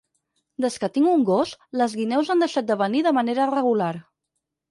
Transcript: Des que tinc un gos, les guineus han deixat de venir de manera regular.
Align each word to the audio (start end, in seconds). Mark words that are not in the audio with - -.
Des 0.63 0.77
que 0.83 0.87
tinc 0.95 1.09
un 1.09 1.25
gos, 1.27 1.51
les 1.81 1.93
guineus 2.01 2.33
han 2.35 2.41
deixat 2.45 2.67
de 2.71 2.79
venir 2.81 3.05
de 3.09 3.13
manera 3.21 3.49
regular. 3.53 3.93